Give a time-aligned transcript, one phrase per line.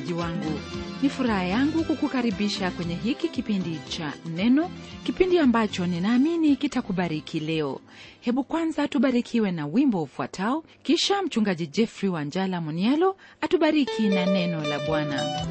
[0.00, 0.60] msikilizaji wangu.
[1.02, 4.70] Ni furaha yangu kukukaribisha kwenye hiki kipindi cha neno
[5.04, 7.80] kipindi ambacho ninaamini kitakubariki leo.
[8.20, 14.78] Hebu kwanza tubarikiwe na wimbo ufuatao kisha mchungaji jeffrey wanjala munialo atubariki na neno la
[14.78, 15.46] bwana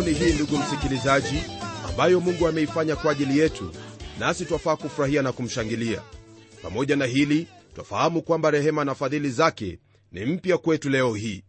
[0.00, 1.42] siku ni hii ndugu msikilizaji
[1.88, 3.72] ambayo mungu ameifanya kwa ajili yetu
[4.18, 6.02] nasi twafaa kufurahia na kumshangilia.
[6.62, 9.78] Pamoja na hili twafahamu kwamba rehema na fadhili zake
[10.12, 11.44] ni mpya kwetu leo hii.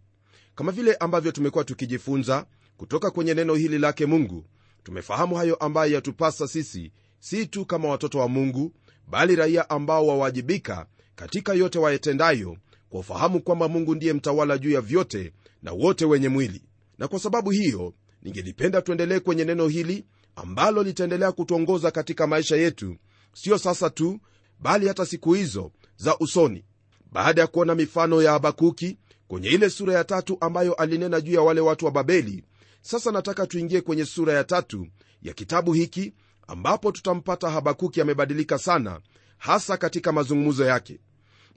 [0.55, 2.45] Kama vile ambavyo tumekuwa tukijifunza
[2.77, 4.45] kutoka kwenye neno hili lake mungu
[4.83, 8.73] tumefahamu hayo ambayo yatupasa sisi si tu kama watoto wa mungu
[9.07, 12.57] bali raia ambao wawajibika katika yote wayetendayo
[12.89, 16.61] kwa ufahamu kwamba mungu ndiye mtawala juu ya vyote na wote wenye mwili.
[16.97, 20.05] Na kwa sababu hiyo ningelipenda tuendelee kwenye neno hili
[20.35, 22.95] ambalo litaendelea kutuongoza katika maisha yetu
[23.33, 24.19] siyo sasa tu
[24.59, 26.65] bali hata siku hizo za usoni.
[27.11, 31.41] Baada ya kuona mifano ya habakuki kwenye ile sura ya tatu ambayo alinena juu ya
[31.41, 32.43] wale watu wa babeli
[32.81, 34.87] sasa nataka tuingie kwenye sura ya tatu
[35.21, 36.13] ya kitabu hiki
[36.47, 38.99] ambapo tutampata habakuki amebadilika sana
[39.37, 40.99] hasa katika mazungumzo yake.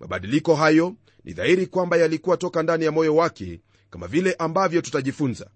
[0.01, 5.51] Mabadiliko hayo ni dhahiri kwamba yalikuwa toka ndani ya moyo wake kama vile ambavyo tutajifunza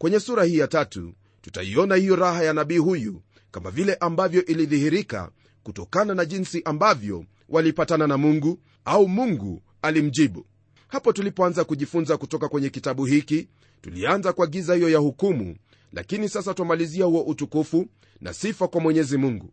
[0.00, 5.30] kwenye sura hii ya tatu tutaiona hiyo raha ya nabii huyu kama vile ambavyo ilidhihirika
[5.62, 10.46] kutokana na jinsi ambavyo walipatana na mungu au mungu alimjibu.
[10.88, 13.48] Hapo tulipoanza kujifunza kutoka kwenye kitabu hiki
[13.80, 15.56] tulianza kwa giza hiyo ya hukumu
[15.92, 17.86] lakini sasa twamalizia huo utukufu
[18.20, 19.52] na sifa kwa mwenyezi mungu.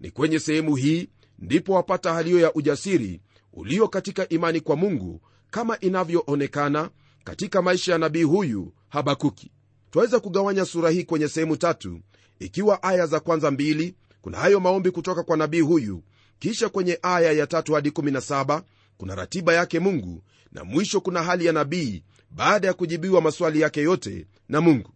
[0.00, 1.08] Ni kwenye sehemu hii
[1.38, 3.20] ndipo wapata haliyo ya ujasiri
[3.52, 5.20] ulio katika imani kwa mungu
[5.50, 6.90] kama inavyoonekana
[7.24, 9.50] katika maisha ya nabii huyu habakuki
[9.90, 12.00] twaweza kugawanya sura hii kwenye sehemu tatu
[12.38, 16.02] ikiwa aya za kwanza mbili kuna hayo maombi kutoka kwa nabii huyu
[16.38, 18.62] kisha kwenye aya ya tatu hadi 17
[18.96, 23.80] kuna ratiba yake mungu na mwisho kuna hali ya nabii baada ya kujibiwa maswali yake
[23.80, 24.90] yote na mungu.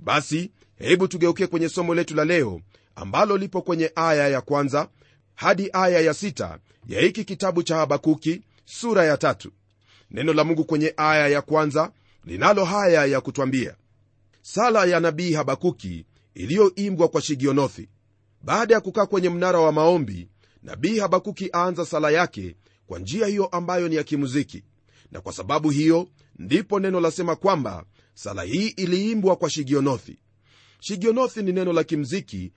[0.00, 2.60] Basi hebu tugeukie kwenye somo letu la leo
[2.94, 4.88] ambalo lipo kwenye aya ya kwanza
[5.34, 6.58] hadi aya ya sita
[6.88, 9.52] ya hiki kitabu cha habakuki sura ya tatu.
[10.10, 11.92] Neno la mungu kwenye aya ya kwanza
[12.24, 13.74] linalo haya ya kutwambia
[14.42, 17.88] sala ya nabii habakuki iliyoimbwa kwa shigionothi.
[18.42, 20.28] Baada ya kukaa kwenye mnara wa maombi
[20.62, 22.56] nabii habakuki aanza sala yake
[22.86, 24.64] kwa njia hiyo ambayo ni ya kimuziki.
[25.12, 26.08] Na kwa sababu hiyo
[26.38, 27.84] ndipo neno lasema kwamba
[28.14, 30.18] sala hii iliimbwa kwa shigionothi.
[30.80, 32.52] Shigionothi ni neno la kimziki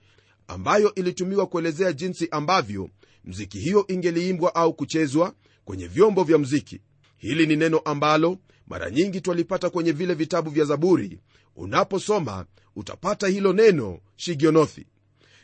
[0.48, 2.90] ambayo ilitumiwa kuelezea jinsi ambavyo
[3.24, 5.34] mziki hiyo ingeliimbwa au kuchezwa
[5.64, 6.80] kwenye vyombo vya mziki
[7.16, 11.20] hili ni neno ambalo mara nyingi twalipata kwenye vile vitabu vya zaburi.
[11.56, 14.86] Unaposoma utapata hilo neno shigionothi.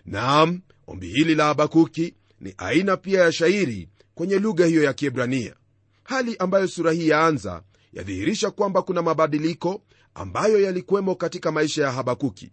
[0.04, 5.54] Naam ombi hili la habakuki ni aina pia ya shairi kwenye lugha hiyo ya kiebrania.
[6.03, 9.82] Hali ambayo sura hii yaanza yadhihirisha kwamba kuna mabadiliko
[10.14, 12.50] ambayo yalikuwemo katika maisha ya habakuki.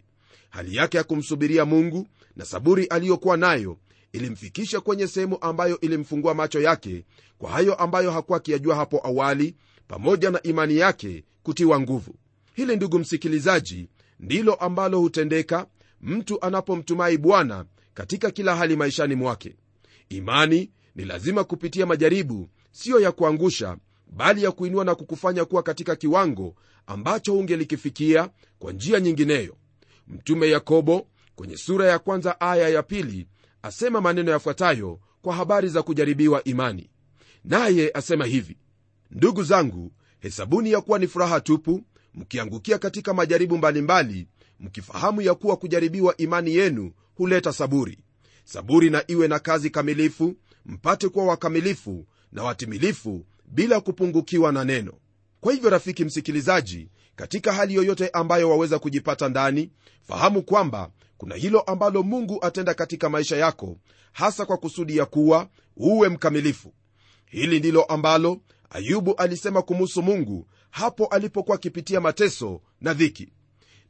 [0.50, 2.06] Hali yake ya kumsubiria mungu
[2.36, 3.76] na saburi aliyokuwa nayo
[4.12, 7.04] ilimfikisha kwenye sehemu ambayo ilimfungua macho yake
[7.38, 9.54] kwa hayo ambayo hakuwa akiyajua hapo awali
[9.88, 12.14] pamoja na imani yake kutiwa nguvu.
[12.54, 13.88] Hili ndugu msikilizaji
[14.20, 15.66] ndilo ambalo hutendeka
[16.00, 19.56] mtu anapomtumai bwana katika kila hali maishani mwake.
[20.08, 25.96] Imani ni lazima kupitia majaribu siyo ya kuangusha bali ya kuinua na kukufanya kuwa katika
[25.96, 26.54] kiwango
[26.86, 29.56] ambacho ungelikifikia kwa njia nyingineyo.
[30.08, 33.26] Mtume yakobo kwenye sura ya kwanza aya ya pili
[33.62, 36.90] asema maneno yafuatayo kwa habari za kujaribiwa imani.
[37.44, 38.56] Naye asema hivi
[39.10, 41.80] ndugu zangu hesabuni ya kuwa ni furaha tupu
[42.14, 44.26] mkiangukia katika majaribu mbalimbali
[44.60, 47.98] mkifahamu ya kuwa kujaribiwa imani yenu huleta saburi.
[48.44, 50.34] Saburi na iwe na kazi kamilifu
[50.66, 54.92] mpate kuwa wakamilifu na watimilifu bila kupungukiwa na neno.
[55.40, 59.70] Kwa hivyo rafiki msikilizaji katika hali yoyote ambayo waweza kujipata ndani
[60.02, 63.78] fahamu kwamba kuna hilo ambalo mungu atenda katika maisha yako
[64.12, 66.74] hasa kwa kusudi ya kuwa uwe mkamilifu.
[67.26, 73.28] Hili ndilo ambalo ayubu alisema kumuhusu mungu hapo alipokuwa akipitia mateso na dhiki.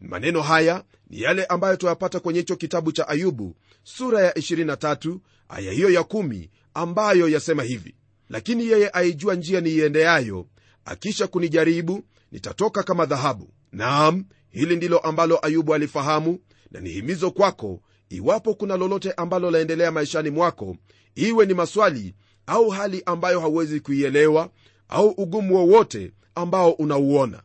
[0.00, 5.72] Maneno haya ni yale ambayo tuyapata kwenye hicho kitabu cha ayubu sura ya 23 aya
[5.72, 7.94] hiyo ya 1 ambayo yasema hivi.
[8.28, 10.46] Lakini yeye aijua njia niiendeayo
[10.84, 12.02] akisha kunijaribu
[12.32, 13.50] nitatoka kama dhahabu.
[13.72, 16.38] Naam hili ndilo ambalo ayubu alifahamu
[16.70, 20.76] na ni himizo kwako iwapo kuna lolote ambalo laendelea maishani mwako
[21.14, 22.14] iwe ni maswali
[22.46, 24.50] au hali ambayo hauwezi kuielewa
[24.88, 27.42] au ugumu wowote ambao unauona.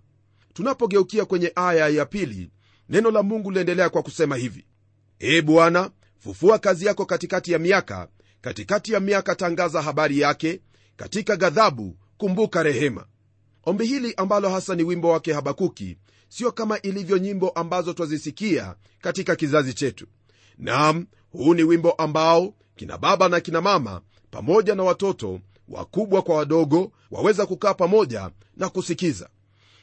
[0.54, 2.51] Tunapogeukia kwenye aya ya pili
[2.90, 4.66] neno la mungu liendelea kwa kusema hivi.
[5.22, 8.07] Ee bwana fufua kazi yako katikati ya miaka
[8.42, 10.62] katikati ya miaka tangaza habari yake
[10.95, 13.06] katika ghadhabu kumbuka rehema.
[13.63, 15.98] Ombi hili ambalo hasa ni wimbo wake habakuki
[16.30, 20.07] sio kama ilivyo nyimbo ambazo twazisikia katika kizazi chetu.
[20.57, 24.01] Nam huu ni wimbo ambao kina baba na kina mama
[24.31, 25.39] pamoja na watoto
[25.69, 29.30] wakubwa kwa wadogo waweza kukaa pamoja na kusikiza.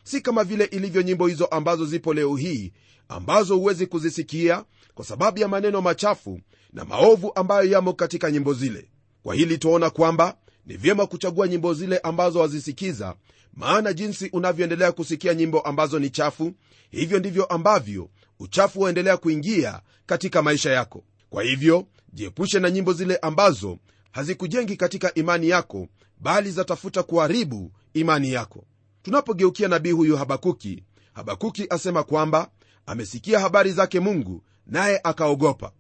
[0.05, 2.73] Si kama vile ilivyo nyimbo hizo ambazo zipo leo hii
[3.09, 6.41] ambazo huwezi kuzisikia kwa sababu ya maneno machafu
[6.73, 8.89] na maovu ambayo yamo katika nyimbo zile.
[9.23, 10.37] Kwa hili tuaona kwamba
[10.67, 13.15] ni vyema kuchagua nyimbo zile ambazo wazisikiza
[13.55, 16.53] maana jinsi unavyoendelea kusikia nyimbo ambazo ni chafu
[16.91, 21.05] hivyo ndivyo ambavyo uchafu waendelea kuingia katika maisha yako.
[21.31, 23.79] Kwa hivyo jiepushe na nyimbo zile ambazo
[24.13, 25.89] hazikujengi katika imani yako
[26.21, 28.65] bali zatafuta kuharibu imani yako.
[29.03, 32.51] Tunapogeukia nabii huyu habakuki habakuki asema kwamba
[32.87, 35.73] amesikia habari zake mungu naye akaogopa.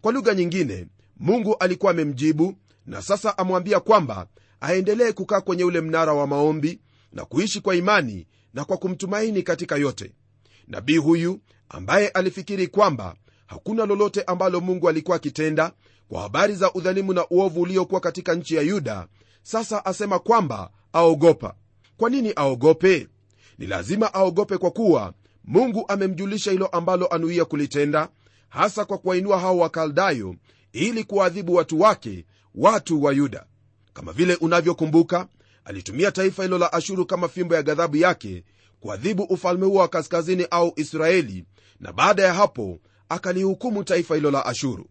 [0.00, 0.86] Kwa lugha nyingine
[1.16, 2.54] mungu alikuwa amemjibu
[2.86, 4.26] na sasa amwambia kwamba
[4.60, 6.80] aendelee kukaa kwenye ule mnara wa maombi
[7.12, 10.12] na kuishi kwa imani na kwa kumtumaini katika yote.
[10.68, 15.72] Nabii huyu ambaye alifikiri kwamba hakuna lolote ambalo mungu alikuwa akitenda
[16.08, 19.06] kwa habari za udhalimu na uovu uliokuwa katika nchi ya yuda.
[19.42, 21.54] Sasa asema kwamba aogopa.
[21.96, 23.08] Kwa nini aogope?
[23.58, 25.12] Ni lazima aogope kwa kuwa
[25.44, 28.08] mungu amemjulisha hilo ambalo anuia kulitenda
[28.48, 30.34] hasa kwa kuwainua hao wakaldayo
[30.72, 32.24] ili kuwaadhibu watu wake
[32.54, 33.46] watu wa yuda.
[33.92, 35.26] Kama vile unavyokumbuka
[35.64, 38.44] alitumia taifa hilo la ashuru kama fimbo ya ghadhabu yake
[38.80, 41.44] kuadhibu ufalme huo wa kaskazini au israeli
[41.80, 42.78] na baada ya hapo
[43.08, 44.86] akalihukumu taifa hilo la ashuru.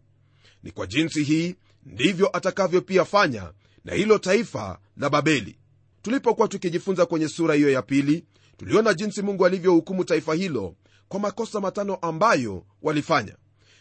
[0.64, 1.56] Ni kwa jinsi hii
[1.86, 3.54] ndivyo atakavyo pia fanya
[3.86, 5.58] na hilo taifa la babeli.
[6.02, 8.26] Tulipokuwa tukijifunza kwenye sura hiyo ya pili
[8.58, 10.76] tuliona jinsi mungu alivyohukumu taifa hilo
[11.08, 13.36] kwa makosa matano ambayo walifanya.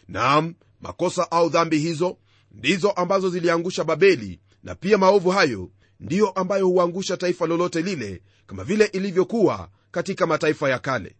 [0.07, 2.17] Naam makosa au dhambi hizo
[2.51, 5.69] ndizo ambazo ziliangusha babeli na pia maovu hayo
[5.99, 11.15] ndiyo ambayo huangusha taifa lolote lile kama vile ilivyokuwa katika mataifa ya kale.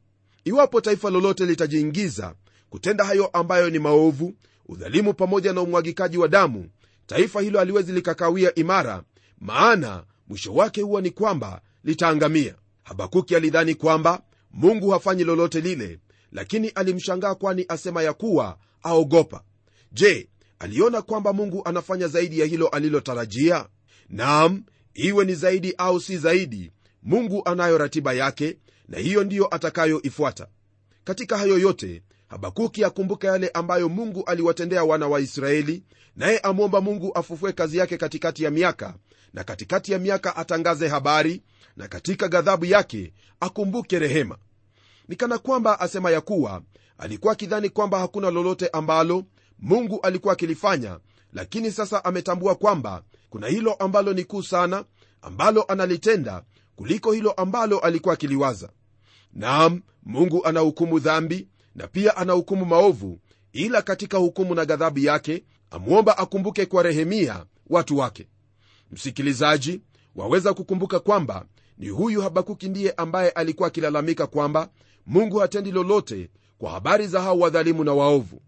[0.45, 2.35] Iwapo taifa lolote litajiingiza
[2.73, 4.33] kutenda hayo ambayo ni maovu
[4.65, 6.69] udhalimu pamoja na umwagikaji wa damu
[7.05, 9.03] taifa hilo haliwezi likakawia imara
[9.39, 12.55] maana mwisho wake huwa ni kwamba litaangamia.
[12.83, 14.21] Habakuki alidhani kwamba
[14.51, 15.99] mungu hafanyi lolote lile
[16.31, 19.43] lakini alimshangaa kwani asema ya kuwa aogopa.
[19.91, 20.29] Je
[20.59, 23.67] aliona kwamba mungu anafanya zaidi ya hilo alilotarajia?
[24.09, 26.71] Nam iwe ni zaidi au si zaidi
[27.03, 30.47] mungu anayo ratiba yake na hiyo ndiyo atakayoifuata.
[31.03, 32.01] Katika hayo yote
[32.33, 35.83] habakuki akumbuka yale ambayo mungu aliwatendea wana wa israeli
[36.15, 38.95] naye amwomba mungu afufue kazi yake katikati ya miaka
[39.33, 41.43] na katikati ya miaka atangaze habari
[41.77, 44.37] na katika ghadhabu yake akumbuke rehema.
[45.07, 46.61] Ni kana kwamba asema ya kuwa
[46.97, 49.23] alikuwa akidhani kwamba hakuna lolote ambalo
[49.59, 50.99] mungu alikuwa akilifanya
[51.33, 54.85] lakini sasa ametambua kwamba kuna hilo ambalo ni kuu sana
[55.21, 56.43] ambalo analitenda
[56.75, 58.69] kuliko hilo ambalo alikuwa akiliwaza.
[59.33, 63.19] Naam mungu anahukumu dhambi na pia anahukumu maovu
[63.53, 68.27] ila katika hukumu na ghadhabu yake amwomba akumbuke kwa rehemia watu wake.
[68.91, 69.81] Msikilizaji
[70.15, 71.45] waweza kukumbuka kwamba
[71.77, 74.69] ni huyu habakuki ndiye ambaye alikuwa akilalamika kwamba
[75.05, 78.41] mungu hatendi lolote kwa habari za hao wadhalimu na waovu.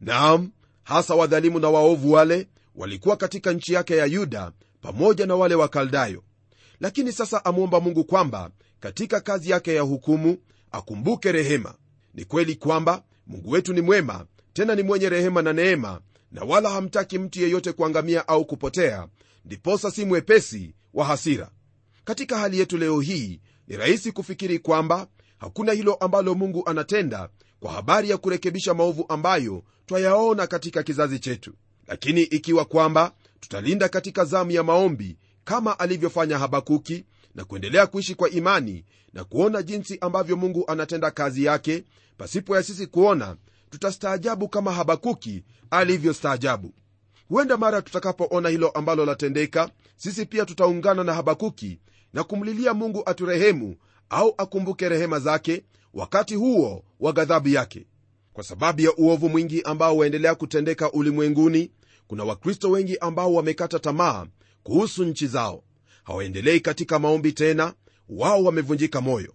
[0.00, 0.50] Naam
[0.82, 6.22] hasa wadhalimu na waovu wale walikuwa katika nchi yake ya yuda pamoja na wale wakaldayo
[6.80, 10.38] lakini sasa amwomba mungu kwamba katika kazi yake ya hukumu
[10.72, 11.74] akumbuke rehema
[12.18, 16.00] ni kweli kwamba mungu wetu ni mwema tena ni mwenye rehema na neema
[16.32, 19.08] na wala hamtaki mtu yeyote kuangamia au kupotea
[19.44, 21.50] ndiposa si mwepesi wa hasira.
[22.04, 25.06] Katika hali yetu leo hii ni rahisi kufikiri kwamba
[25.38, 27.28] hakuna hilo ambalo mungu anatenda
[27.60, 31.52] kwa habari ya kurekebisha maovu ambayo twayaona katika kizazi chetu.
[31.86, 37.04] Lakini ikiwa kwamba tutalinda katika zamu ya maombi kama alivyofanya habakuki
[37.38, 41.84] na kuendelea kuishi kwa imani na kuona jinsi ambavyo mungu anatenda kazi yake
[42.16, 43.36] pasipo ya sisi kuona
[43.70, 46.74] tutastaajabu kama habakuki alivyostaajabu.
[47.28, 51.80] Huenda mara tutakapoona hilo ambalo latendeka sisi pia tutaungana na habakuki
[52.12, 53.76] na kumlilia mungu aturehemu
[54.10, 55.64] au akumbuke rehema zake
[55.94, 57.86] wakati huo wa ghadhabu yake.
[58.32, 61.70] Kwa sababu ya uovu mwingi ambao waendelea kutendeka ulimwenguni
[62.06, 64.26] kuna wakristo wengi ambao wamekata tamaa
[64.62, 65.62] kuhusu nchi zao
[66.12, 67.74] hawaendelei katika maombi tena
[68.08, 69.34] wao wamevunjika moyo.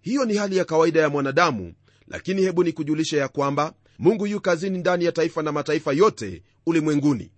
[0.00, 1.72] Hiyo ni hali ya kawaida ya mwanadamu
[2.08, 6.42] lakini hebu ni kujulisha ya kwamba mungu yu kazini ndani ya taifa na mataifa yote
[6.66, 7.30] ulimwenguni.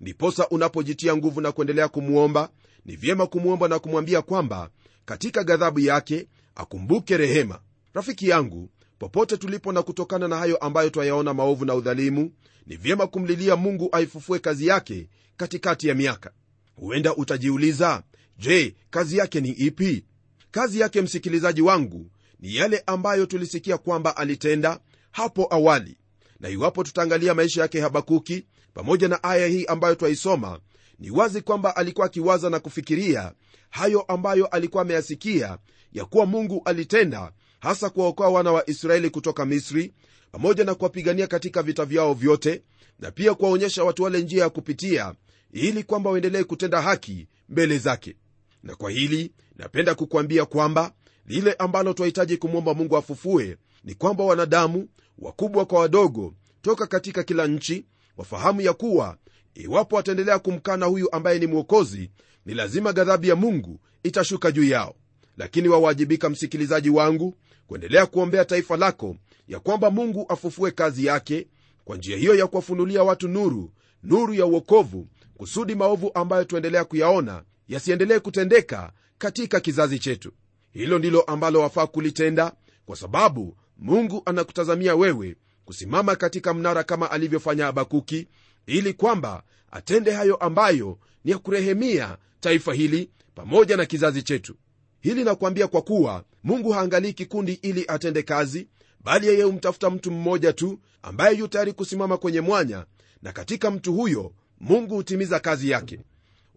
[0.00, 2.50] Ndiposa unapojitia nguvu na kuendelea kumwomba
[2.84, 4.70] ni vyema kumwomba na kumwambia kwamba
[5.04, 7.60] katika ghadhabu yake akumbuke rehema.
[7.94, 12.32] Rafiki yangu popote tulipo na kutokana na hayo ambayo twayaona maovu na udhalimu
[12.66, 16.30] ni vyema kumlilia mungu aifufue kazi yake katikati ya miaka.
[16.74, 18.02] Huenda utajiuliza
[18.38, 20.04] je kazi yake ni ipi?
[20.50, 24.80] Kazi yake msikilizaji wangu ni yale ambayo tulisikia kwamba alitenda
[25.10, 25.96] hapo awali.
[26.40, 30.60] Na iwapo tutaangalia maisha yake habakuki pamoja na aya hii ambayo twaisoma
[30.98, 33.32] ni wazi kwamba alikuwa akiwaza na kufikiria
[33.70, 35.58] hayo ambayo alikuwa ameyasikia
[35.92, 39.94] ya kuwa mungu alitenda hasa kuwaokoa wana wa israeli kutoka misri
[40.32, 42.62] pamoja na kuwapigania katika vita vyao vyote
[42.98, 45.14] na pia kuwaonyesha watu wale njia ya kupitia
[45.52, 48.16] ili kwamba waendelee kutenda haki mbele zake
[48.62, 50.92] na kwa hili napenda kukwambia kwamba
[51.26, 54.88] lile ambalo twahitaji kumwomba mungu afufue ni kwamba wanadamu
[55.18, 57.86] wakubwa kwa wadogo toka katika kila nchi
[58.16, 59.16] wafahamu ya kuwa
[59.54, 62.10] iwapo wataendelea kumkana huyu ambaye ni mwokozi
[62.46, 64.94] ni lazima ghadhabu ya mungu itashuka juu yao.
[65.36, 67.34] Lakini wawajibika msikilizaji wangu
[67.66, 69.16] kuendelea kuombea taifa lako
[69.48, 71.46] ya kwamba mungu afufue kazi yake
[71.84, 73.70] kwa njia hiyo ya kuwafunulia watu nuru
[74.02, 80.32] nuru ya uokovu kusudi maovu ambayo tuendelea kuyaona yasiendelee kutendeka katika kizazi chetu.
[80.70, 82.52] Hilo ndilo ambalo wafaa kulitenda
[82.86, 88.28] kwa sababu mungu anakutazamia wewe kusimama katika mnara kama alivyofanya habakuki
[88.66, 94.56] ili kwamba atende hayo ambayo ni ya kurehemia taifa hili pamoja na kizazi chetu.
[95.00, 98.68] Hili nakuambia kwa kuwa mungu haangalii kikundi ili atende kazi
[99.04, 102.86] bali yeye humtafuta mtu mmoja tu ambaye yu tayari kusimama kwenye mwanya
[103.22, 106.00] na katika mtu huyo mungu hutimiza kazi yake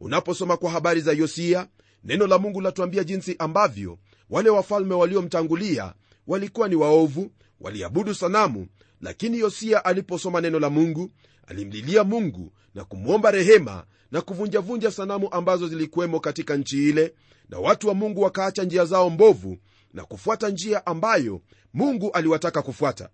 [0.01, 1.67] unaposoma kwa habari za yosia
[2.03, 3.98] neno la mungu latuambia jinsi ambavyo
[4.29, 5.93] wale wafalme waliomtangulia
[6.27, 8.67] walikuwa ni waovu waliabudu sanamu.
[9.01, 11.12] Lakini yosia aliposoma neno la mungu
[11.48, 17.13] alimlilia mungu na kumwomba rehema na kuvunjavunja sanamu ambazo zilikuwemo katika nchi ile
[17.50, 19.58] na watu wa mungu wakaacha njia zao mbovu
[19.93, 21.41] na kufuata njia ambayo
[21.74, 23.10] mungu aliwataka kufuata.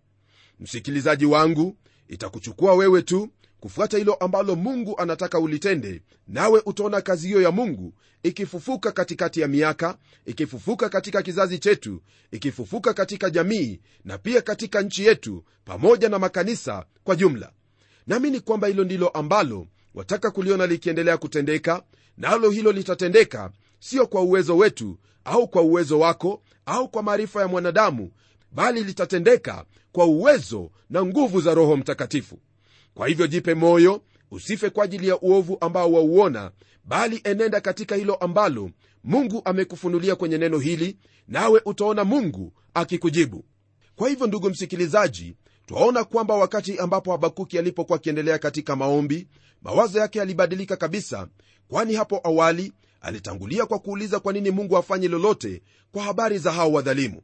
[0.59, 1.77] Msikilizaji wangu
[2.07, 7.93] itakuchukua wewe tu kufuata hilo ambalo mungu anataka ulitende nawe utaona kazi hiyo ya mungu
[8.23, 15.05] ikifufuka katikati ya miaka ikifufuka katika kizazi chetu ikifufuka katika jamii na pia katika nchi
[15.05, 17.51] yetu pamoja na makanisa kwa jumla.
[18.07, 21.83] Naamini kwamba hilo ndilo ambalo wataka kuliona likiendelea kutendeka
[22.17, 27.41] nalo na hilo litatendeka sio kwa uwezo wetu au kwa uwezo wako au kwa maarifa
[27.41, 28.11] ya mwanadamu
[28.51, 32.39] bali litatendeka kwa uwezo na nguvu za roho mtakatifu
[32.97, 34.01] kwa hivyo jipe moyo
[34.31, 36.51] usife kwa ajili ya uovu ambao wauona
[36.85, 38.69] bali enenda katika hilo ambalo
[39.03, 43.45] mungu amekufunulia kwenye neno hili nawe utaona mungu akikujibu.
[43.95, 45.35] Kwa hivyo ndugu msikilizaji
[45.65, 49.27] twaona kwamba wakati ambapo habakuki alipokuwa akiendelea katika maombi
[49.61, 51.27] mawazo yake yalibadilika kabisa
[51.67, 55.61] kwani hapo awali alitangulia kwa kuuliza kwa nini mungu afanye lolote
[55.91, 57.21] kwa habari za hao wadhalimu.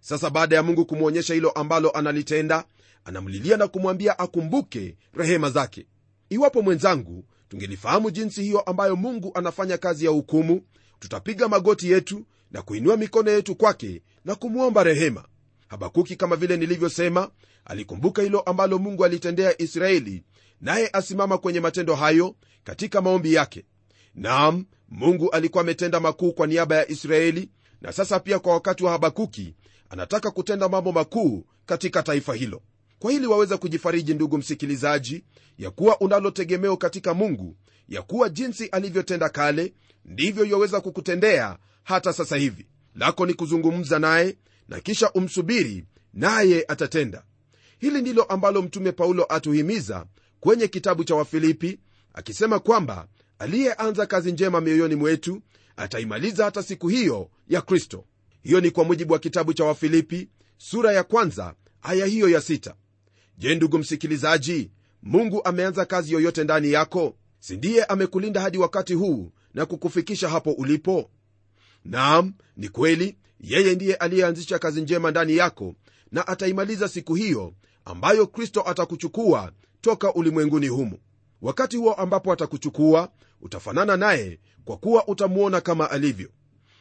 [0.00, 2.64] Sasa baada ya mungu kumwonyesha hilo ambalo analitenda
[3.06, 5.86] anamlilia na kumwambia akumbuke rehema zake.
[6.28, 10.60] Iwapo mwenzangu tungelifahamu jinsi hiyo ambayo mungu anafanya kazi ya hukumu
[10.98, 15.24] tutapiga magoti yetu na kuinua mikono yetu kwake na kumwomba rehema.
[15.68, 17.30] Habakuki kama vile nilivyosema
[17.64, 20.24] alikumbuka hilo ambalo mungu alitendea israeli
[20.60, 22.34] naye asimama kwenye matendo hayo
[22.64, 23.64] katika maombi yake.
[24.14, 28.90] Naam mungu alikuwa ametenda makuu kwa niaba ya israeli na sasa pia kwa wakati wa
[28.92, 29.54] habakuki
[29.90, 32.62] anataka kutenda mambo makuu katika taifa hilo
[32.98, 35.24] kwa hili waweza kujifariji ndugu msikilizaji
[35.58, 36.30] ya kuwa unalo
[36.76, 37.56] katika mungu
[37.88, 39.74] ya kuwa jinsi alivyotenda kale
[40.04, 42.66] ndivyo yaweza kukutendea hata sasa hivi.
[42.94, 44.36] Lako ni kuzungumza naye
[44.68, 45.84] na kisha umsubiri
[46.14, 47.24] naye atatenda.
[47.78, 50.06] Hili ndilo ambalo mtume paulo atuhimiza
[50.40, 51.78] kwenye kitabu cha wafilipi
[52.14, 55.42] akisema kwamba aliyeanza kazi njema mioyoni mwetu
[55.76, 58.04] ataimaliza hata siku hiyo ya kristo.
[58.42, 62.74] Hiyo ni kwa mujibu wa kitabu cha wafilipi sura ya kwanza aya hiyo ya sita
[63.38, 64.70] je ndugu msikilizaji
[65.02, 67.16] mungu ameanza kazi yoyote ndani yako?
[67.38, 71.10] Si ndiye amekulinda hadi wakati huu na kukufikisha hapo ulipo?
[71.84, 73.16] Naam ni kweli.
[73.40, 75.74] Yeye ndiye aliyeanzisha kazi njema ndani yako
[76.12, 80.98] na ataimaliza siku hiyo ambayo kristo atakuchukua toka ulimwenguni humu
[81.42, 86.30] wakati huo ambapo atakuchukua utafanana naye kwa kuwa utamwona kama alivyo.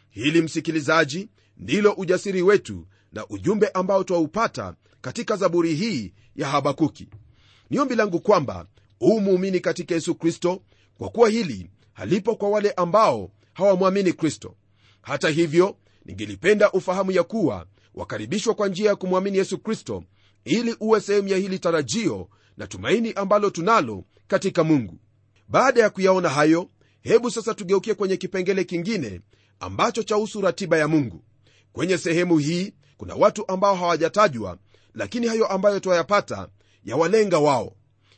[0.10, 7.08] Hili msikilizaji ndilo ujasiri wetu na ujumbe ambao twaupata katika zaburi hii ya habakuki.
[7.70, 8.66] Ni ombi langu kwamba
[9.00, 10.62] huu muumini katika yesu kristo
[10.98, 14.56] kwa kuwa hili halipo kwa wale ambao hawamwamini kristo.
[15.02, 20.04] Hata hivyo ningelipenda ufahamu ya kuwa wakaribishwa kwa njia ya kumwamini yesu kristo
[20.46, 25.00] ili uwe sehemu ya hili tarajio na tumaini ambalo tunalo katika mungu.
[25.48, 26.70] Baada ya kuyaona hayo
[27.02, 29.22] hebu sasa tugeukie kwenye kipengele kingine
[29.60, 31.24] ambacho chahusu ratiba ya mungu.
[31.74, 34.58] Kwenye sehemu hii kuna watu ambao hawajatajwa
[34.94, 36.48] lakini hayo ambayo twayapata
[36.86, 37.74] yawalenga wao.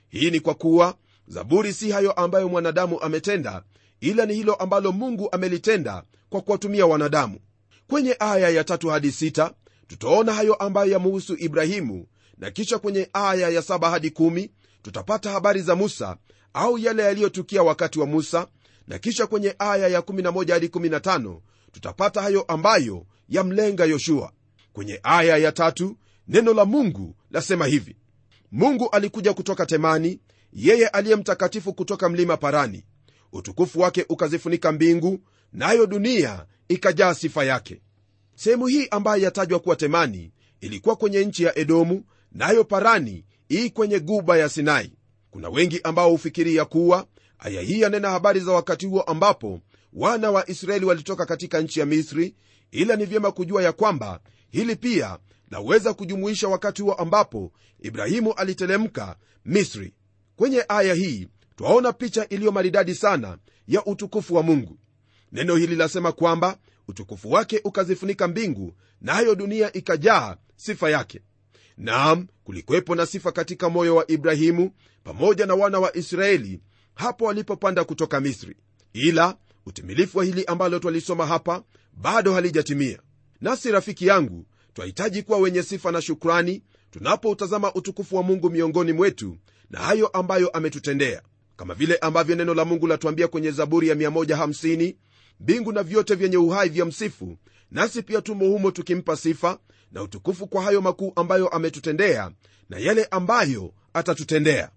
[0.10, 0.96] Hii ni kwa kuwa
[1.28, 3.64] zaburi si hayo ambayo mwanadamu ametenda
[4.00, 7.40] ila ni hilo ambalo mungu amelitenda kwa kuwatumia wanadamu.
[7.88, 9.54] Kwenye aya ya tatu hadi sita
[9.88, 12.08] tutaona hayo ambayo yamuhusu ibrahimu
[12.38, 16.18] na kisha kwenye aya ya saba hadi kumi tutapata habari za musa
[16.54, 18.48] au yale yaliyotukia wakati wa musa
[18.88, 21.40] na kisha kwenye aya ya 11 hadi 15
[21.72, 24.32] tutapata hayo ambayo yamlenga yoshua
[24.78, 27.96] kwenye aya ya tatu neno la mungu lasema hivi.
[28.52, 30.20] Mungu alikuja kutoka temani
[30.54, 32.84] yeye aliye mtakatifu kutoka mlima parani.
[33.34, 35.20] Utukufu wake ukazifunika mbingu
[35.54, 37.82] nayo na dunia ikajaa sifa yake.
[38.36, 40.32] Sehemu hii ambayo yatajwa kuwa temani
[40.62, 44.92] ilikuwa kwenye nchi ya edomu nayo na parani ii kwenye guba ya sinai.
[45.32, 47.08] Kuna wengi ambao hufikiria kuwa
[47.40, 49.60] aya hii yanena habari za wakati huo ambapo
[49.94, 52.36] wana wa israeli walitoka katika nchi ya misri
[52.72, 54.20] ila ni vyema kujua ya kwamba
[54.50, 55.20] hili pia
[55.52, 59.94] laweza kujumuisha wakati huo ambapo ibrahimu alitelemka misri.
[60.36, 64.78] Kwenye aya hii twaona picha iliyo maridadi sana ya utukufu wa mungu.
[65.32, 66.58] Neno hili lasema kwamba
[66.88, 71.22] utukufu wake ukazifunika mbingu nayo na dunia ikajaa sifa yake.
[71.78, 74.72] Naam kulikuwepo na sifa katika moyo wa ibrahimu
[75.04, 76.62] pamoja na wana wa israeli
[76.96, 78.56] hapo walipopanda kutoka misri.
[78.94, 81.64] Ila utimilifu wa hili ambalo twalisoma hapa
[82.02, 83.00] bado halijatimia.
[83.42, 89.38] Nasi rafiki yangu twahitaji kuwa wenye sifa na shukrani tunapoutazama utukufu wa mungu miongoni mwetu
[89.70, 91.22] na hayo ambayo ametutendea.
[91.56, 94.96] Kama vile ambavyo neno la mungu latuambia kwenye zaburi ya 150
[95.40, 97.38] mbingu na vyote vyenye uhai vya msifu
[97.72, 99.60] nasi pia tumo humo tukimpa sifa
[99.92, 102.32] na utukufu kwa hayo makuu ambayo ametutendea
[102.70, 104.70] na yale ambayo atatutendea.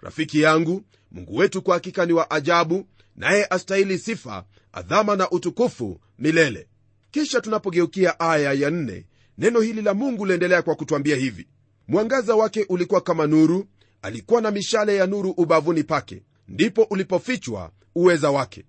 [0.00, 6.00] Rafiki yangu mungu wetu kwa hakika ni wa ajabu naye astahili sifa adhama na utukufu
[6.18, 6.68] milele.
[7.10, 9.06] Kisha tunapogeukia aya ya nne
[9.38, 11.48] neno hili la mungu liendelea kwa kutwambia hivi.
[11.88, 13.66] Mwangaza wake ulikuwa kama nuru
[14.02, 16.22] alikuwa na mishale ya nuru ubavuni pake.
[16.48, 18.64] Ndipo ulipofichwa uweza wake.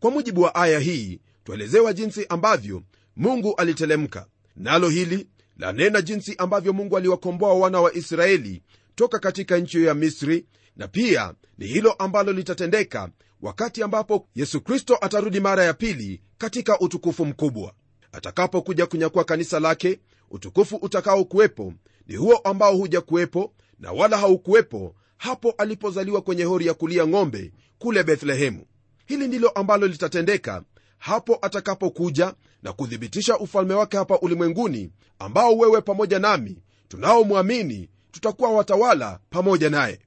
[0.00, 2.82] Kwa mujibu wa aya hii twaelezewa jinsi ambavyo
[3.16, 4.26] mungu alitelemka
[4.56, 5.26] nalo hili
[5.56, 8.62] lanena jinsi ambavyo mungu aliwakomboa wana wa israeli
[8.94, 13.10] toka katika nchi ya misri na pia ni hilo ambalo litatendeka
[13.42, 17.72] wakati ambapo yesu kristo atarudi mara ya pili katika utukufu mkubwa.
[18.12, 20.00] Atakapokuja kunyakua kanisa lake
[20.30, 21.72] utukufu utakaokuwepo
[22.06, 27.52] ni huo ambao huja kuwepo na wala haukuwepo hapo alipozaliwa kwenye hori ya kulia ng'ombe
[27.78, 28.66] kule bethlehemu.
[29.06, 30.62] Hili ndilo ambalo litatendeka
[30.98, 39.18] hapo atakapokuja na kuthibitisha ufalme wake hapa ulimwenguni ambao wewe pamoja nami tunaomwamini tutakuwa watawala
[39.30, 39.98] pamoja naye.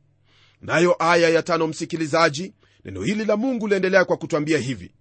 [0.62, 2.54] Nayo aya ya tano msikilizaji
[2.86, 4.93] neno hili la mungu liendelea kwa kutwambia hivi.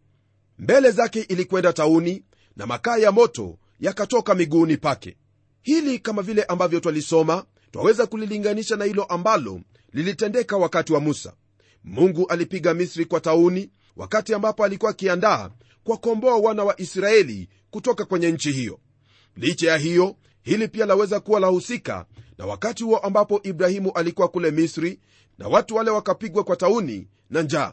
[0.59, 2.25] Mbele zake ilikwenda tauni
[2.57, 5.17] na makaa ya moto yakatoka miguuni pake.
[5.63, 9.61] Hili kama vile ambavyo twalisoma twaweza kulilinganisha na hilo ambalo
[9.93, 11.33] lilitendeka wakati wa musa.
[11.85, 15.51] Mungu alipiga misri kwa tauni wakati ambapo alikuwa akiandaa
[15.85, 18.79] kuwakomboa wana wa israeli kutoka kwenye nchi hiyo.
[19.37, 22.07] Licha ya hiyo hili pia laweza kuwa lahusika
[22.39, 25.01] na wakati huo ambapo ibrahimu alikuwa kule misri
[25.39, 27.73] na watu wale wakapigwa kwa tauni na njaa.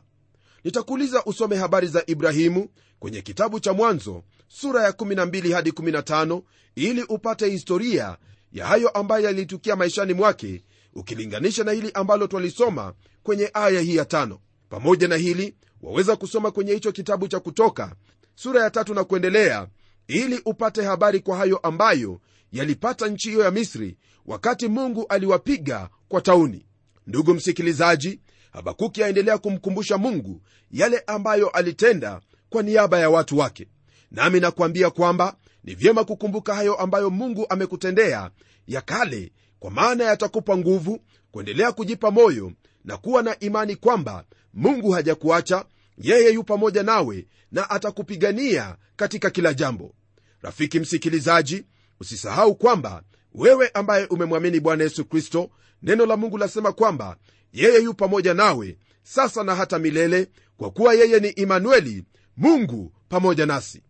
[0.64, 2.70] Nitakuuliza usome habari za ibrahimu
[3.00, 6.42] kwenye kitabu cha mwanzo sura ya 12 hadi 15
[6.76, 8.18] ili upate historia
[8.52, 12.94] ya hayo ambayo yalitukia maishani mwake ukilinganisha na hili ambalo twalisoma
[13.24, 14.40] kwenye aya hii ya tano.
[14.70, 17.96] Pamoja na hili waweza kusoma kwenye hicho kitabu cha kutoka
[18.36, 19.68] sura ya tatu na kuendelea
[20.08, 26.22] ili upate habari kwa hayo ambayo yalipata nchi hiyo ya misri wakati mungu aliwapiga kwa
[26.22, 26.66] tauni.
[27.08, 28.20] Ndugu msikilizaji
[28.52, 33.68] habakuki aendelea kumkumbusha mungu yale ambayo alitenda kwa niaba ya watu wake.
[34.12, 38.32] Nami nakuambia kwamba ni vyema kukumbuka hayo ambayo mungu amekutendea
[38.68, 41.00] ya kale kwa maana yatakupa nguvu
[41.32, 42.52] kuendelea kujipa moyo
[42.86, 45.66] na kuwa na imani kwamba mungu hajakuacha
[45.98, 49.94] yeye yu pamoja nawe na atakupigania katika kila jambo.
[50.42, 51.66] Rafiki msikilizaji
[52.00, 55.50] usisahau kwamba wewe ambaye umemwamini bwana yesu kristo
[55.84, 57.18] neno la mungu lasema kwamba
[57.54, 62.04] yeye yu pamoja nawe sasa na hata milele kwa kuwa yeye ni imanueli
[62.38, 63.84] mungu pamoja nasi.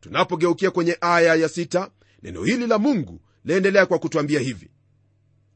[0.00, 1.90] Tunapogeukia kwenye aya ya sita,
[2.22, 4.70] neno hili la mungu laendelea kwa kutwambia hivi.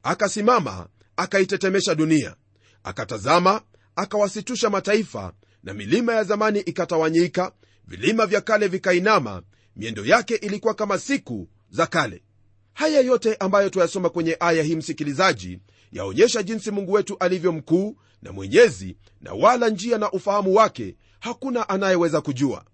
[0.03, 2.37] Akasimama akaitetemesha dunia
[2.85, 3.63] akatazama
[3.97, 7.53] akawasitusha mataifa na milima ya zamani ikatawanyika
[7.87, 9.43] vilima vya kale vikainama
[9.77, 12.23] miendo yake ilikuwa kama siku za kale
[12.81, 15.59] haya yote ambayo tuyasoma kwenye aya hii msikilizaji
[15.93, 21.69] yaonyesha jinsi mungu wetu alivyo mkuu na mwenyezi na wala njia na ufahamu wake hakuna
[21.69, 22.65] anayeweza kujua.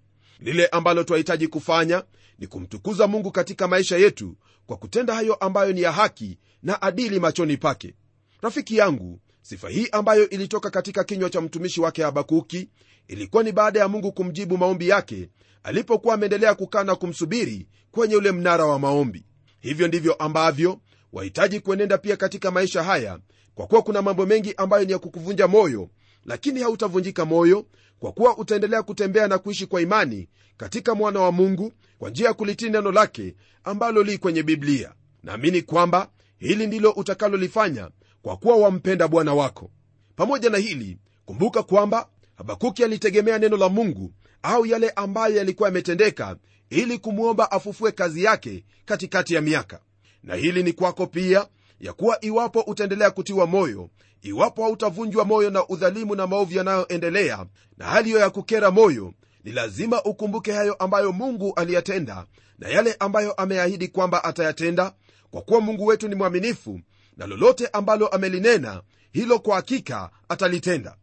[0.41, 2.03] Lile ambalo twahitaji kufanya
[2.39, 7.21] ni kumtukuza mungu katika maisha yetu kwa kutenda hayo ambayo ni ya haki na adili
[7.21, 7.95] machoni pake.
[8.43, 12.69] Rafiki yangu sifa hii ambayo ilitoka katika kinywa cha mtumishi wake habakuki
[13.09, 15.29] ilikuwa ni baada ya mungu kumjibu maombi yake
[15.63, 19.25] alipokuwa ameendelea kukaa na kumsubiri kwenye ule mnara wa maombi
[19.67, 20.81] hivyo ndivyo ambavyo
[21.13, 23.19] wahitaji kuenenda pia katika maisha haya
[23.55, 25.89] kwa kuwa kuna mambo mengi ambayo ni ya kukuvunja moyo
[26.25, 27.67] lakini hautavunjika moyo
[27.99, 32.35] kwa kuwa utaendelea kutembea na kuishi kwa imani katika mwana wa mungu kwa njia ya
[32.35, 34.93] kulitii neno lake ambalo li kwenye biblia.
[35.23, 37.91] Naamini kwamba hili ndilo utakalolifanya
[38.23, 39.71] kwa kuwa wampenda bwana wako.
[40.17, 46.37] Pamoja na hili kumbuka kwamba habakuki alitegemea neno la mungu au yale ambayo yalikuwa yametendeka
[46.71, 49.81] ili kumwomba afufue kazi yake katikati ya miaka.
[50.23, 51.47] Na hili ni kwako pia
[51.81, 53.91] ya kuwa iwapo utaendelea kutiwa moyo
[54.23, 59.53] iwapo hautavunjwa moyo na udhalimu na maovu yanayoendelea na hali hiyo ya kukera moyo ni
[59.53, 62.27] lazima ukumbuke hayo ambayo mungu aliyatenda
[62.59, 64.93] na yale ambayo ameahidi kwamba atayatenda
[65.31, 66.81] kwa kuwa mungu wetu ni mwaminifu
[67.17, 70.97] na lolote ambalo amelinena hilo kwa hakika atalitenda.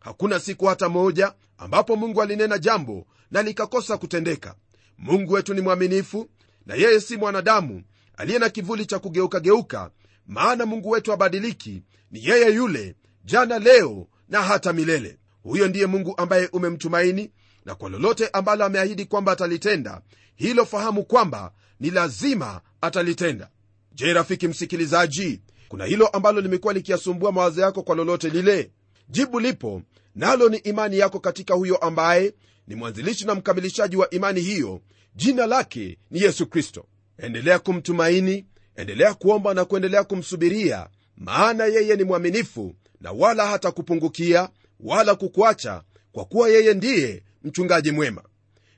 [0.00, 4.54] Hakuna siku hata moja ambapo mungu alinena jambo na likakosa kutendeka
[5.00, 6.28] mungu wetu ni mwaminifu
[6.66, 7.82] na yeye si mwanadamu
[8.16, 9.90] aliye na kivuli cha kugeukageuka
[10.26, 15.18] maana mungu wetu abadiliki ni yeye yule jana leo na hata milele.
[15.42, 17.30] Huyo ndiye mungu ambaye umemtumaini
[17.64, 20.00] na kwa lolote ambalo ameahidi kwamba atalitenda
[20.36, 23.48] hilo fahamu kwamba ni lazima atalitenda.
[23.92, 28.70] Je rafiki msikilizaji kuna hilo ambalo limekuwa likiasumbua mawazo yako kwa lolote lile?
[29.08, 29.82] Jibu lipo
[30.14, 32.34] nalo ni imani yako katika huyo ambaye
[32.70, 34.80] ni mwanzilishi na mkamilishaji wa imani hiyo.
[35.16, 36.86] Jina lake ni yesu kristo.
[37.18, 44.48] Endelea kumtumaini endelea kuomba na kuendelea kumsubiria maana yeye ni mwaminifu na wala hata kupungukia
[44.80, 48.22] wala kukuacha kwa kuwa yeye ndiye mchungaji mwema.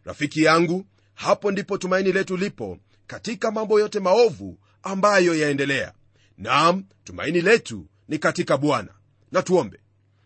[0.05, 5.93] Rafiki yangu hapo ndipo tumaini letu lipo katika mambo yote maovu ambayo yaendelea.
[6.39, 8.95] Nam tumaini letu ni katika bwana.
[9.33, 9.79] Na tuombe.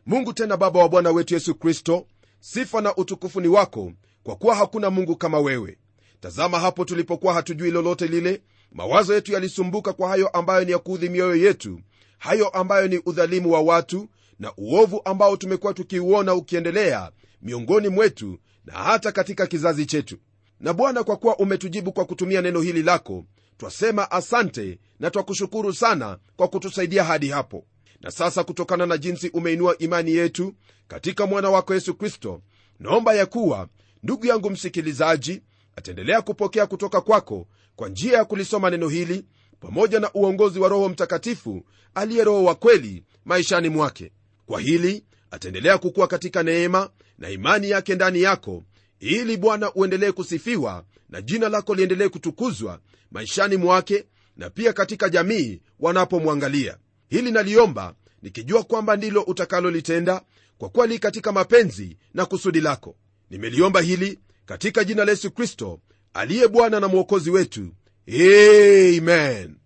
[0.07, 2.07] Mungu tena baba wa bwana wetu yesu kristo
[2.41, 5.79] sifa na utukufu ni wako kwa kuwa hakuna mungu kama wewe.
[6.21, 11.09] Tazama hapo tulipokuwa hatujui lolote lile mawazo yetu yalisumbuka kwa hayo ambayo ni ya kuudhi
[11.09, 11.81] mioyo yetu
[12.19, 17.11] hayo ambayo ni udhalimu wa watu na uovu ambao tumekuwa tukiuona ukiendelea
[17.43, 20.17] miongoni mwetu na hata katika kizazi chetu.
[20.61, 23.25] Na bwana kwa kuwa umetujibu kwa kutumia neno hili lako
[23.57, 27.65] twasema asante na twakushukuru sana kwa kutusaidia hadi hapo
[28.01, 30.55] na sasa kutokana na jinsi umeinua imani yetu
[30.89, 32.43] katika mwana wako yesu kristo
[32.81, 33.69] naomba ya kuwa
[34.03, 35.43] ndugu yangu msikilizaji
[35.77, 39.25] ataendelea kupokea kutoka kwako kwa njia ya kulisoma neno hili
[39.61, 44.13] pamoja na uongozi wa roho mtakatifu aliye roho wa kweli maishani mwake.
[44.47, 48.63] Kwa hili ataendelea kukuwa katika neema na imani yake ndani yako
[49.01, 52.81] ili bwana uendelee kusifiwa na jina lako liendelee kutukuzwa
[53.11, 54.05] maishani mwake
[54.37, 56.79] na pia katika jamii wanapomwangalia
[57.09, 60.23] hili naliomba nikijua kwamba ndilo utakalolitenda
[60.59, 62.97] kwa kuwa li katika mapenzi na kusudi lako.
[63.31, 65.81] Nimeliomba hili katika jina la yesu kristo
[66.15, 67.69] aliye bwana na mwokozi wetu.
[68.09, 69.57] Amen.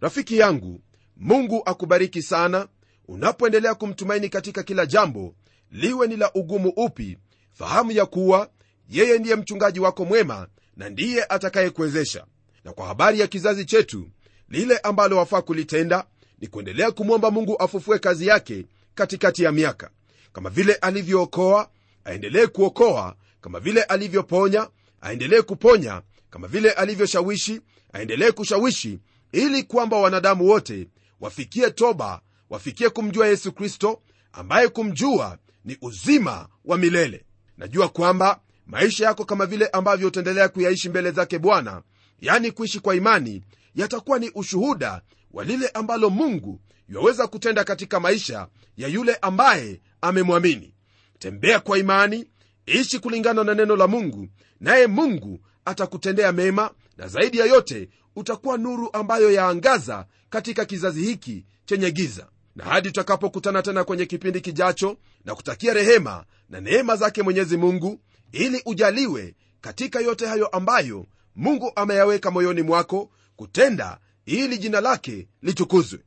[0.00, 0.80] Rafiki yangu
[1.16, 2.68] mungu akubariki sana.
[3.08, 5.34] Unapoendelea kumtumaini katika kila jambo
[5.72, 7.18] liwe ni la ugumu upi
[7.52, 8.50] fahamu ya kuwa
[8.90, 12.26] yeye ndiye mchungaji wako mwema na ndiye atakayekuwezesha.
[12.64, 14.08] Na kwa habari ya kizazi chetu
[14.48, 16.06] lile ambalo wafaa kulitenda
[16.40, 19.90] ni kuendelea kumwomba mungu afufue kazi yake katikati ya miaka.
[20.32, 21.70] Kama vile alivyookoa
[22.04, 23.16] aendelee kuokoa.
[23.40, 24.68] Kama vile alivyoponya
[25.00, 26.02] aendelee kuponya.
[26.30, 27.60] Kama vile alivyoshawishi
[27.92, 28.98] aendelee kushawishi
[29.32, 30.88] ili kwamba wanadamu wote
[31.20, 32.20] wafikie toba
[32.50, 37.24] wafikie kumjua yesu kristo ambaye kumjua ni uzima wa milele.
[37.58, 41.82] Najua kwamba maisha yako kama vile ambavyo utaendelea kuyaishi mbele zake bwana
[42.20, 43.42] yani kuishi kwa imani
[43.74, 45.02] yatakuwa ni ushuhuda
[45.36, 50.74] wa lile ambalo mungu yaweza kutenda katika maisha ya yule ambaye amemwamini.
[51.18, 52.26] Tembea kwa imani
[52.66, 54.28] ishi kulingana na neno la mungu
[54.60, 61.44] naye mungu atakutendea mema na zaidi ya yote utakuwa nuru ambayo yaangaza katika kizazi hiki
[61.64, 62.26] chenye giza.
[62.54, 68.00] Na hadi tutakapokutana tena kwenye kipindi kijacho na kutakia rehema na neema zake mwenyezi mungu
[68.32, 75.98] ili ujaliwe katika yote hayo ambayo mungu ameyaweka moyoni mwako kutenda ili jina lake litukuzwe.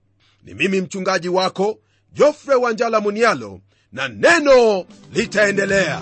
[0.44, 1.80] Ni mimi mchungaji wako
[2.14, 3.60] jofre wanjala munialo
[3.92, 6.02] na neno litaendelea